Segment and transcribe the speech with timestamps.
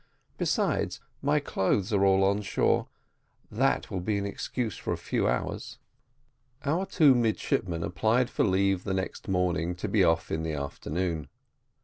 [0.39, 2.87] Besides, my clothes are all on shore,
[3.51, 5.77] and that will be an excuse for a few hours."
[6.65, 11.29] Our two midshipmen applied for leave the next morning to be off in the afternoon.